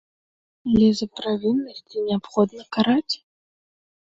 Але 0.69 0.87
за 1.01 1.07
правіннасці 1.19 1.97
неабходна 2.07 2.63
караць! 2.79 3.15